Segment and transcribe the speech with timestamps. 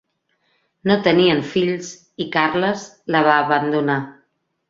[0.91, 1.91] No tenien fills
[2.25, 4.01] i Carles la va abandonar.